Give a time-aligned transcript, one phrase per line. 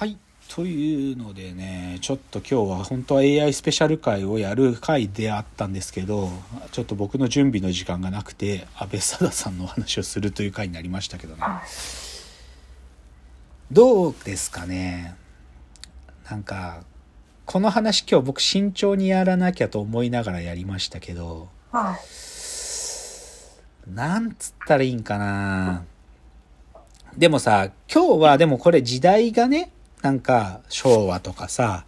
[0.00, 0.16] はい。
[0.48, 6.30] というのでねちょっと今日は本当は AI スペシャル回をやる回であったんですけど
[6.72, 11.42] ちょっと僕の準備の時間がなくて安倍貞さんのお話をするという回になりましたけどね。
[13.70, 15.16] どうですかね？
[16.30, 16.82] なんか
[17.44, 21.94] この話今日僕慎重にやらなきゃと思いながらやりましたけどは
[23.86, 23.90] い。
[23.94, 25.84] なんつったらいいんかな？
[27.18, 29.70] でもさ、今日はでもこれ時代がね、
[30.02, 31.84] なんか昭和とかさ、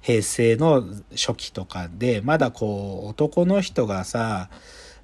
[0.00, 4.50] 平成の初期とかで、まだこう男の人がさ、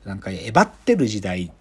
[0.05, 1.53] なんかえばってる時代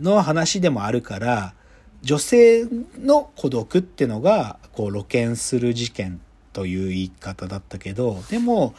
[0.00, 1.54] の話でもあるから、
[2.02, 2.66] 女性
[2.98, 6.20] の孤独ってのがこう露見する事件
[6.52, 8.74] という言い方だったけど、でも、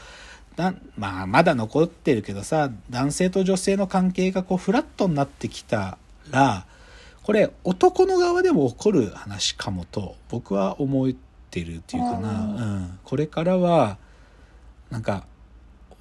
[0.56, 5.98] だまあ、まだ残ってるけどさ、男性と女性の関係がこうフラットになってきた
[6.32, 6.66] ら、
[7.24, 11.29] これ男の側でも起こる話かもと僕は思って
[11.62, 13.98] るっていうかな、うんうん、これからは
[14.90, 15.26] なんか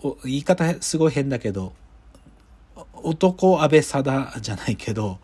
[0.02, 1.72] お言い方すごい変だけど
[2.76, 5.18] お男安倍貞じゃないけど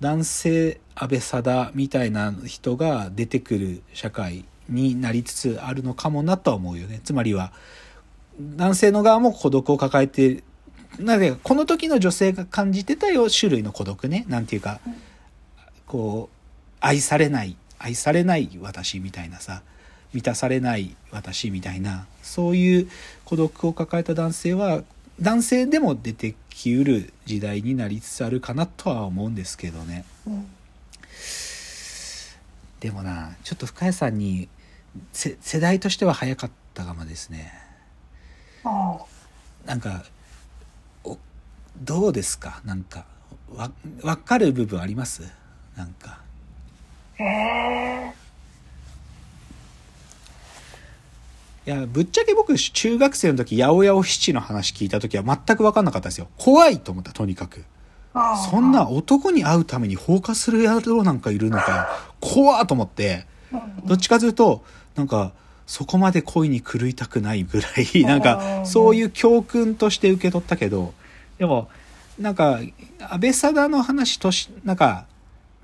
[0.00, 7.00] 男性安倍貞みたいな人が出てくる社会になりつつあるのかもなとは思うよね。
[7.04, 7.52] つまりは
[8.40, 10.42] 男性の側も孤独を抱えて
[10.98, 14.24] なのでこの時の女性が感じてたよ種類の孤独ね。
[14.28, 14.80] なんていうか、
[15.86, 16.36] こう
[16.80, 19.62] 愛されない愛されない私みたいなさ
[20.12, 22.88] 満たされない私みたいなそういう
[23.24, 24.84] 孤独を抱えた男性は
[25.20, 30.46] 男性でも出てきうる時代になりつつあるかなとは思うんですけどねうん。
[32.80, 34.48] でもなちょっと深谷さんに
[35.12, 37.52] せ世代としては早かったかもですね
[38.64, 38.98] あ
[39.64, 40.04] なんか
[41.04, 41.16] お
[41.80, 42.60] どうですか？
[42.64, 43.06] なんか
[43.54, 43.70] わ
[44.02, 45.22] 分かる部分あります？
[45.76, 46.31] なんかあ。
[47.18, 48.12] へえ。
[51.64, 56.28] いやぶっちゃけ僕中学生の時八百屋七の話聞いた時は全く分かんなかったですよ。
[56.36, 57.64] 怖いと思ったとにかく。
[58.50, 61.86] そんな男に会うために放火する野郎なんかいるのかよ
[62.20, 63.26] 怖っと思って。
[63.52, 63.86] うん。
[63.86, 64.64] どっちかというと
[64.96, 65.32] なんか
[65.66, 70.92] そこまで恋に狂いたくないぐらいなんかそういう教訓として受け取ったけど
[71.38, 71.68] でも
[72.18, 72.60] なんか
[72.98, 75.06] 安倍貞の話としなんか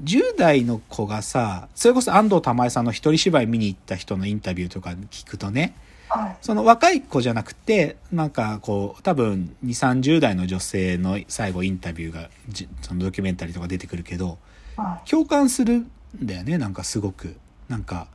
[0.03, 5.75] 10代の子がさそれこそ安藤玉恵さんの一人芝居見に行った人のインタビューとか聞くとね
[6.09, 6.37] はい。
[6.41, 14.39] その若い子じゃなくてなんかこう多分2 3 0代の女性の最後インタビューがじそのドキュメンタリーとか出てくるけど
[14.77, 15.91] は共感するん
[16.23, 17.37] だよねなんかすごく
[17.69, 18.09] なんか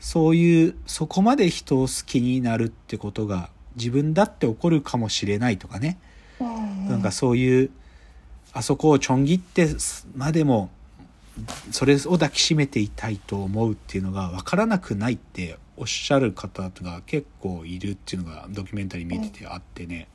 [0.00, 5.98] そういうそこまで人を好きになるってことが自分だって起こるかもしれないとかね。
[6.88, 7.70] なんかそういう
[8.52, 9.68] あそこをちょん切って
[10.14, 10.70] までも
[11.70, 20.08] それを抱きしめていたいと思うっていうのが分からなくないっておっしゃる方が結構いるっていうのがドキュメンタリー見ててあってね。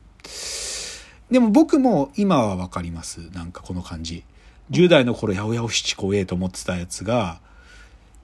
[1.31, 3.29] でも僕も今は分かります。
[3.31, 4.23] なんかこの感じ。
[4.71, 7.41] 10代の頃八百屋を七怖えと思ってたやつが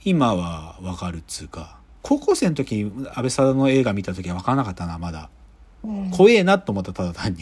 [0.03, 1.77] 今は分かるっつうか。
[2.01, 5.29] 高校生の時に安倍貞の映画見た時は分からなかったなまだ。
[5.83, 6.11] うん。
[6.11, 7.39] 怖えなと思ったただ単に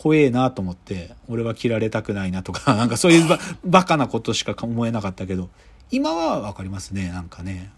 [0.00, 5.50] 怖えなと思って俺は切られたくないなとか なんかそういうばバカなことしか思えなかったけど
[5.90, 7.72] 今は分かりますねなんかね。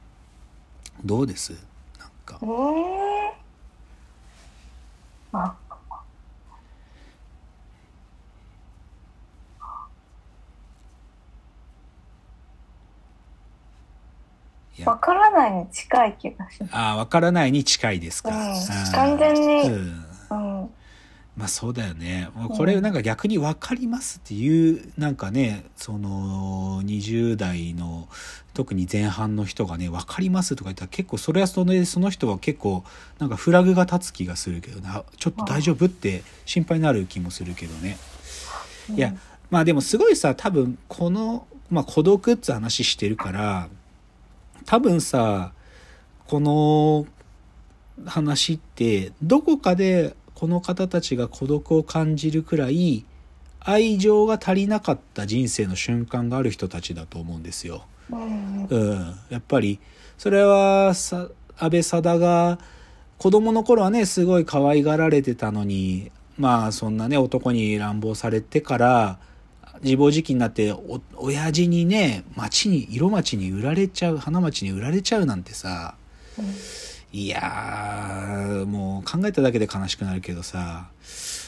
[1.03, 1.53] どうです？
[1.99, 2.39] なんか。
[2.43, 3.35] ええ。
[5.33, 5.55] あ、
[14.77, 14.91] いや。
[14.91, 16.75] わからないに近い気がします。
[16.77, 18.67] ああ分からないに近いですか、うん。
[18.93, 20.10] 完全にうんうん。
[21.41, 22.29] まあそうだよね。
[22.55, 28.09] これなんか逆に分かりますっていう、なんかね、その20代の
[28.53, 32.85] 特に前半の人がね、分かりますとか言ったら結構それはそのその人は結構
[33.19, 37.97] なんかフラグが立つ気がするけどね、あちょっと大丈夫って心配になる気もするけどね。
[38.95, 39.15] いや、
[39.49, 43.71] まあでもすごいさ、多分この、まあ孤独って話してるから、
[44.67, 45.55] 多分さ、
[46.27, 47.07] この
[48.05, 53.05] 話ってどこかでこの方たちが孤独を感じるくらい
[53.61, 57.85] 愛情が足りなかった人生の瞬間がある人たちだと思うんですよ。
[58.11, 58.65] うん。
[58.65, 59.79] うん、やっぱり
[60.17, 61.29] それはさ
[61.59, 62.59] 安倍貞が
[63.19, 69.19] 子供の頃はねすごい可愛がられてたのにまあそんなね男に乱暴されてから
[69.83, 75.97] 自暴自棄になってお親父にね町に色町に売られちゃう花町に売られちゃうなんてさ
[77.13, 80.91] いやもう考えただけで悲しくなるけどさ。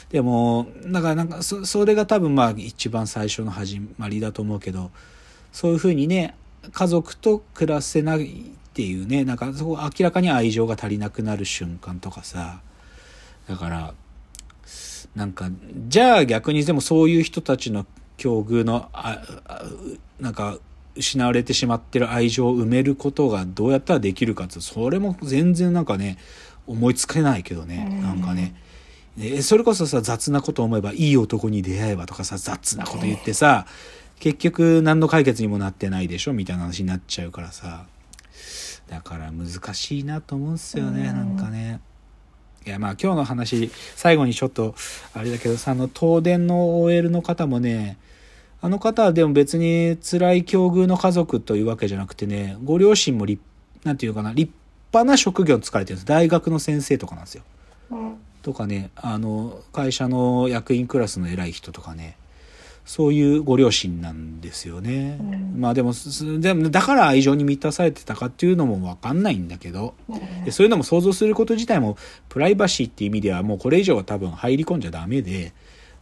[0.09, 4.91] でもだからなんかそそれが多分まあ一番最初の始まりだと思うけど
[5.51, 6.35] そういうふうにね
[6.71, 8.33] 家族と暮らせないっ
[8.73, 12.61] ていうねなんかそこ明らかに愛情が足りなくなる瞬間とかさ。
[13.47, 13.93] だから
[15.15, 15.49] なんか
[15.87, 17.85] じゃあ逆にでもそういう人たちの
[18.17, 19.63] 境遇のああ
[20.19, 20.57] なんか
[20.95, 26.17] 失われてしまってる愛情を埋めることがどうやったらできるかってそれも全然なんかね
[26.67, 28.01] 思いつけないけどねうん。
[28.01, 28.55] なんかね。
[29.17, 33.67] でそれこそさ雑なこと思えばいい男に出会えばとかさ雑なこと言ってさ
[34.19, 37.85] 結局何の解決にもなってないでしょみたいな話になっちゃうからさ。
[38.87, 41.15] だから難しいなと思うんすよねうん。
[41.15, 41.79] なんかね。
[42.65, 44.73] いやまあ今日の話最後にちょっと
[45.13, 47.97] あれだけどさあの東電の OL の方もね
[48.63, 53.41] あの方はでも別に辛い境遇の家族というわけじゃなくてねご両親も立
[53.83, 54.53] なんていうかな立
[54.93, 56.05] 派な職業に就かれてるんです。
[56.05, 57.43] 大学の先生とかなんですよ。
[57.91, 62.17] うんとかねあの会社の役員クラスの偉い人とかね
[62.85, 65.59] そういうご両親なんですよね、うん。
[65.59, 70.45] まあでもすでもだから愛情に満たされてたかっていうのも分かんないんだけどうん。
[70.45, 71.97] でそういうのも想像すること自体も
[72.29, 75.51] プライバシーっていう意味ではもうこれ以上は多分入り込んじゃダメで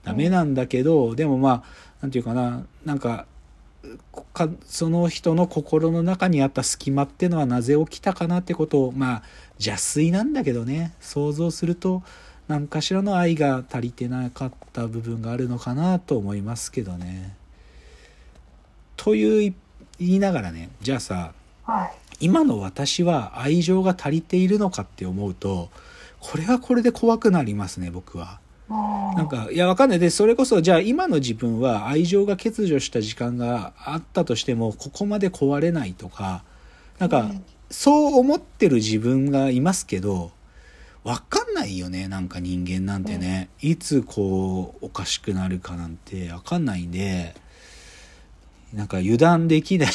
[0.03, 1.63] ダメなんだけど、でもまあ
[2.01, 3.25] なんていうかななんか
[4.33, 9.23] かその人の心の中にあった隙間ってのはなぜ起きたかなってことをまあ
[9.55, 12.03] 邪推なんだけどね想像すると
[12.47, 17.35] 何かしらの愛が足りてなかった部分があるのかなと思いますけどね。
[18.97, 19.55] という
[19.97, 21.33] 言いながらねじゃあさ
[21.63, 25.69] はい今の私は愛情が足りているのかって思うと
[26.19, 28.39] これはこれで怖くなりますね僕は。
[28.71, 29.99] ななんかいやわかんない。
[29.99, 36.43] でそれこそじゃあ今の自分は愛情が欠如した時間があったとしてもここまで壊れないとか
[36.99, 37.43] なんかうん。
[37.69, 40.31] そう思ってる自分がいますけど
[41.05, 47.33] わかんないよねなんか人間なんてね、いつこうおかしくなるかなんてわかんないんで
[48.73, 49.89] なんか油断できない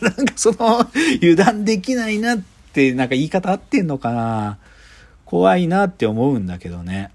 [0.00, 0.80] な なんかその
[1.16, 2.38] 油断できないなっ
[2.72, 4.58] てなんか言い方合ってんのかな。
[5.28, 7.10] 怖いなって思うんだけどね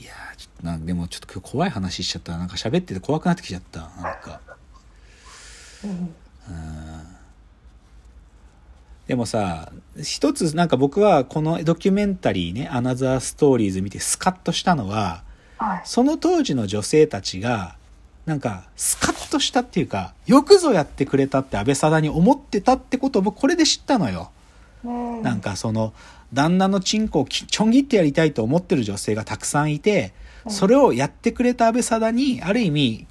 [0.00, 2.36] いやーちょっとなんでもちょっと今日怖い話しちゃった。
[2.36, 3.80] なんか喋ってて怖くなってきちゃった。
[3.80, 3.90] なん
[4.20, 4.40] か。
[5.84, 6.14] うん。
[9.06, 9.72] でもさ
[10.02, 15.22] 一つなんか僕はこのドキュメンタリーね「アナザーストーリーズ」見てスカッとしたのは
[15.56, 15.82] はい。
[15.84, 17.76] その当時の女性たちが
[18.26, 24.30] なんかスカッとしたっていうかよくぞやってくれたって安倍貞に思ってたってことを僕これで知ったのよ。
[24.84, 25.92] うんなんかその
[26.32, 30.12] 旦那のチンコをきちょん切ってやりたいと思ってる女性がたくさんいて
[30.48, 33.06] それをやってくれた安倍貞にある意味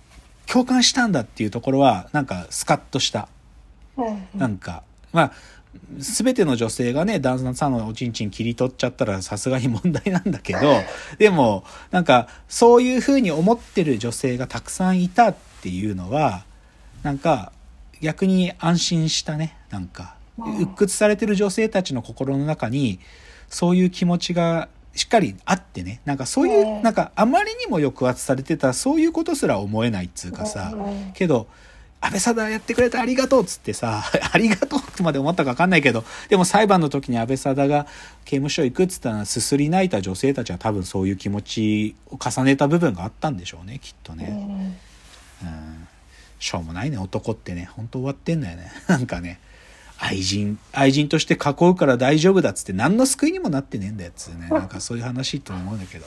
[0.47, 3.27] 共感したんだっていうところはなんかスカッとした。
[3.97, 4.27] うん。
[4.39, 5.31] なんか、まあ、
[5.97, 10.59] 全ての女性がね、旦那さんのおちんちん切り取っちゃったらさすがに問題なんだけど、
[11.19, 16.45] でも、なんか、そういうふうに思ってる女性がたくさんいたっていうのは、
[17.03, 17.51] なんか、
[18.01, 20.57] 逆に安心したね、なんか、うん。
[20.57, 22.99] 鬱屈されてる女性たちの心の中に、
[23.49, 30.77] そういう気持ちがしっかりあってね、なんかそういう、うんなんかあまりにも抑圧されてた、そういうことすら思えないっつうかさ、う
[31.09, 31.47] んけど、
[32.01, 34.03] 安倍貞やってくれてありがとうっつってさ、
[34.33, 37.85] ありがとうってまで思ったか分かんないけど、でも裁判の時に安倍貞が
[38.25, 44.25] 刑務所行くっつったら、すすり泣いた女性たちは多分そういう気持ちを重ねた部分があったんでしょうね、きっとうね。
[44.25, 44.75] ん
[45.43, 45.87] うん。
[46.39, 47.69] しょうもないね、男ってね。
[47.75, 48.71] 本当終わってんだよね。
[48.87, 49.39] なんかね、
[49.99, 54.47] 愛人、愛人として囲うから大丈夫だっつって何の救いにもなってねえんだよっつうね。
[54.49, 56.05] なんかそういう話と思うんだけど。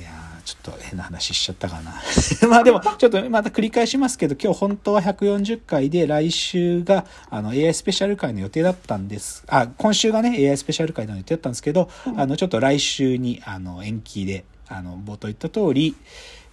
[0.00, 2.00] いやーちょっと変な話しちゃったかな。
[2.48, 9.44] まあでも、ちょっとまた繰り返しますけど、今日本当は140回で、来週があの AI スペシャル回の予定だったんです。
[9.46, 15.94] あ、今週がね、AI スペシャル回の予定だったんですけど、あの、ちょっと来週にあの延期で、あの、冒頭言った通り、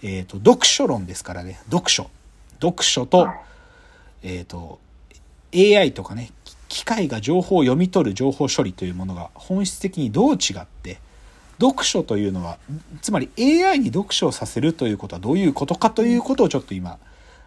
[0.02, 2.10] えっ、と、読書論ですからね、読書。
[2.60, 3.36] 読書と、はい
[4.22, 4.80] えっ、と、
[5.54, 6.30] AI とかね、
[6.68, 11.00] 機械が情報を読み取る情報処理というものが本質的にどう違って、
[11.60, 12.58] 読書というのは、
[13.02, 16.98] つまり AI に読書をさせるということはどういうことかということをちょっと今、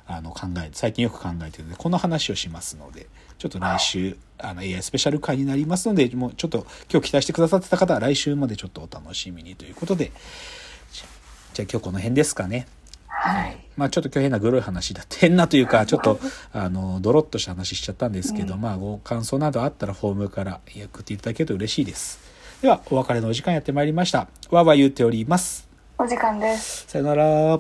[0.07, 10.11] あの考え、最近よく考えてるので、この話をしますので、ちょっと来週、あの AI スペシャル回になりますので、もうちょっと今日期待してくださってた方は来週までちょっとお楽しみにということで、
[10.91, 11.05] じゃ
[11.53, 12.67] じゃあ今日この辺ですかね。
[13.21, 13.57] はい。
[13.77, 16.19] まあちょっと今日変なグロい話だって 変なというか ちょっと
[16.53, 22.19] あのドロッとした話しちゃったんですけど、まあご感想などあったらフォームから送っていただけると嬉しいです。
[22.61, 24.27] ではお別れのお時間やってまいりました。
[24.49, 25.67] わーわー言っております。
[25.99, 26.85] お時間です。
[26.87, 27.59] さよなら